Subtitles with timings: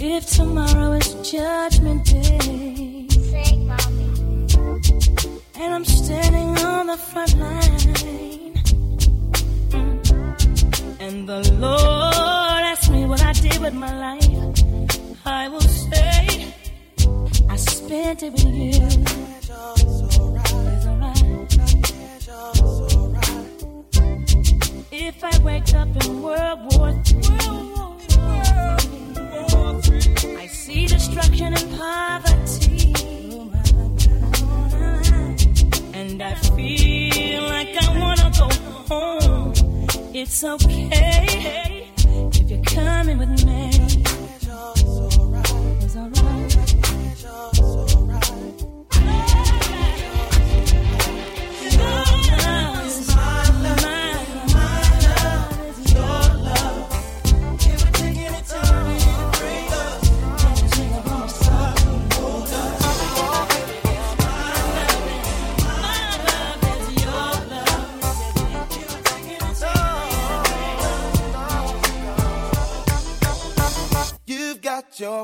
[0.00, 3.08] If tomorrow is judgment day,
[5.54, 8.54] and I'm standing on the front line,
[10.98, 16.54] and the Lord asks me what I did with my life, I will say.
[17.50, 18.88] I spent it with you.
[19.30, 19.50] It's
[20.86, 21.22] alright.
[24.90, 27.26] If I wake up in World War III,
[30.36, 32.92] I see destruction and poverty,
[35.94, 38.48] and I feel like I wanna go
[38.88, 39.52] home.
[40.14, 43.70] It's okay if you're coming with me.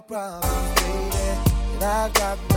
[0.07, 1.75] problems, baby.
[1.75, 2.54] And I got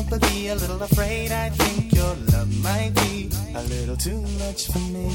[0.00, 1.30] help but be a little afraid.
[1.32, 5.06] I think your love might be a little too much for me.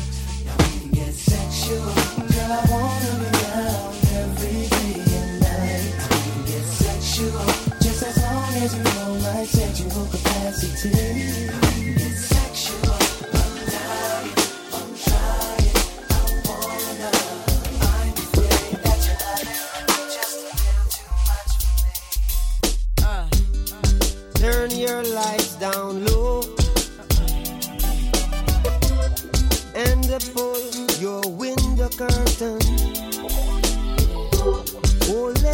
[0.46, 1.86] Now we can get sexual,
[2.34, 2.52] girl.
[2.52, 5.94] I wanna be around every day and night.
[6.12, 7.46] We can get sexual,
[7.82, 11.25] just as long as you know my sexual capacity.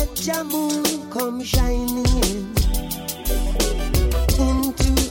[0.01, 2.05] let your moon come shining
[4.39, 5.10] into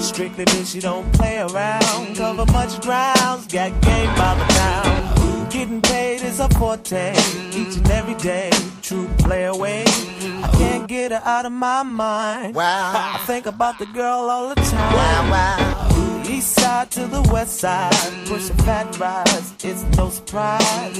[0.00, 2.16] Strictly bitch, you don't play around.
[2.16, 5.48] Cover much grounds, got game by the town.
[5.50, 7.12] Getting paid is a forte,
[7.50, 8.50] each and every day.
[8.82, 9.84] True play away.
[9.86, 12.54] I can't get her out of my mind.
[12.54, 13.14] Wow.
[13.14, 14.92] I think about the girl all the time.
[14.94, 16.24] Wow, wow.
[16.28, 17.92] East side to the west side,
[18.26, 20.96] pushing fat rides, it's no surprise.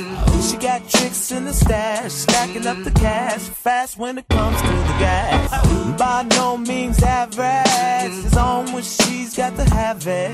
[0.49, 4.69] She got tricks in the stash, stacking up the cash, fast when it comes to
[4.69, 5.99] the gas.
[5.99, 10.33] By no means average, it's on she's got to have it.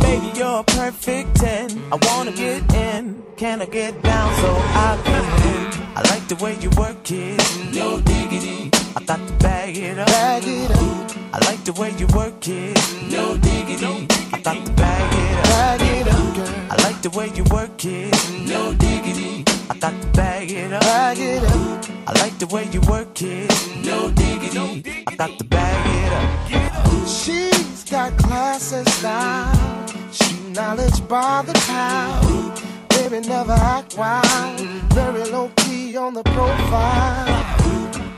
[0.00, 1.70] Baby, you're a perfect 10.
[1.92, 4.50] I wanna get in, can I get down so
[4.86, 5.64] I can win?
[5.96, 7.38] I like the way you work it,
[7.74, 8.70] no diggity.
[8.96, 10.06] I got to bag it up.
[10.06, 11.10] Bag it up.
[11.34, 12.76] I like the way you work it,
[13.10, 14.06] no diggity.
[14.32, 15.44] I got to bag it up.
[15.44, 16.48] Bag it up, girl.
[16.70, 19.44] I like the way you work it, no diggity.
[19.70, 20.82] I got to bag it up.
[20.82, 21.84] Bag it up.
[22.06, 23.50] I like the way you work it,
[23.84, 25.04] no diggity.
[25.06, 27.08] I got to bag it up.
[27.08, 29.86] She's got class and style.
[30.10, 32.60] She knowledge by the pound.
[32.88, 34.58] Baby never act wild.
[34.98, 37.26] Very low key on the profile.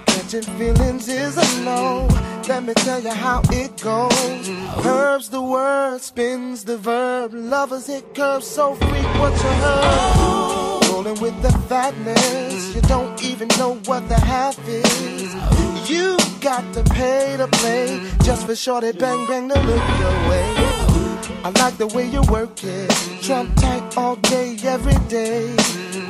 [0.06, 2.08] Catching feelings is a no.
[2.48, 4.48] Let me tell you how it goes.
[4.82, 7.34] Curves the word, spins the verb.
[7.34, 10.35] Lovers hit curves so frequent you heard.
[11.20, 15.34] With the fatness, you don't even know what the half is.
[15.88, 20.54] You got to pay to play just for shorty bang bang to look your way.
[21.42, 22.90] I like the way you work it,
[23.22, 25.56] trump tight all day, every day.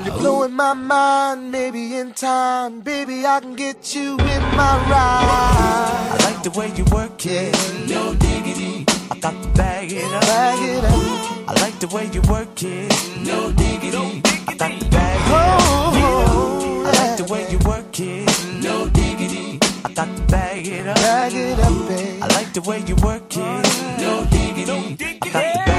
[0.04, 6.08] You're blowing my mind, maybe in time, baby, I can get you in my ride.
[6.12, 7.54] I like the way you work it,
[7.88, 8.84] no diggity.
[9.10, 10.22] I got to bag it up.
[10.22, 11.48] Bag it up.
[11.48, 12.92] I like the way you work it,
[13.24, 14.25] no diggity.
[14.46, 14.82] Bag.
[15.28, 19.58] Oh, I like the way you work it, no diggity.
[19.84, 20.96] I got to bag it up.
[20.96, 22.22] Bag it up, babe.
[22.22, 24.00] I like the way you work it.
[24.00, 24.64] No diggity.
[24.66, 25.18] No diggity.
[25.22, 25.75] I got to bag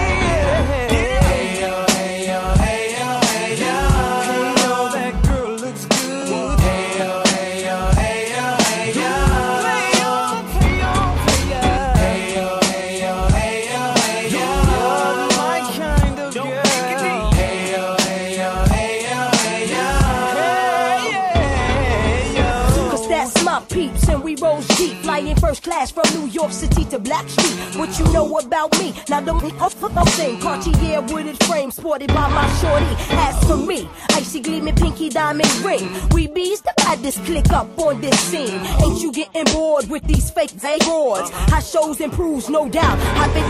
[24.39, 27.77] we deep, flying first class from New York City to Blackstreet.
[27.77, 28.93] What you know about me?
[29.09, 29.41] Now don't
[29.97, 32.85] I'm saying Cartier wooded frame sported by my shorty.
[33.15, 35.89] As for me, icy gleaming pinky diamond ring.
[36.11, 38.59] We bees the baddest click up on this scene.
[38.83, 40.51] Ain't you getting bored with these fake
[40.83, 41.29] awards?
[41.31, 42.99] How shows improves, no doubt.
[43.17, 43.49] I've been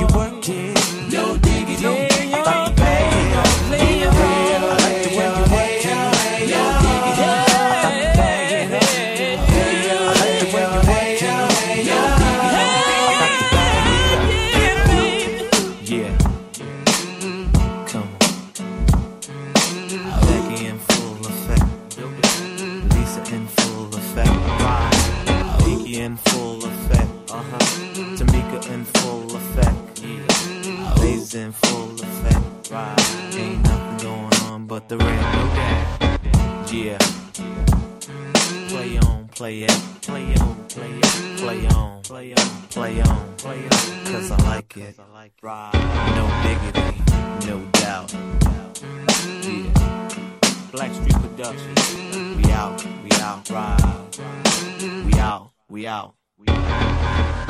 [34.81, 35.19] but the rain.
[36.71, 36.97] Yeah.
[38.69, 39.79] Play on, play it.
[40.01, 41.37] Play on, play it.
[41.37, 43.35] Play on, play on, play on.
[43.37, 44.05] Play on.
[44.05, 44.97] Cause I like it.
[46.15, 47.01] No diggity,
[47.47, 48.13] no doubt.
[49.43, 49.71] Yeah.
[50.71, 51.95] Blackstreet Productions.
[52.37, 54.17] We out, we out, ride.
[55.05, 56.15] We out, we out.
[56.37, 57.40] We out.